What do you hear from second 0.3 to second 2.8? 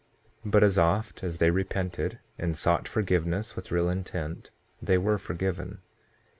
6:8 But as oft as they repented and